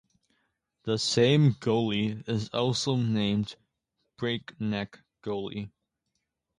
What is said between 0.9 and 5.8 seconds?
same gully is also named 'Breakneck Gully'.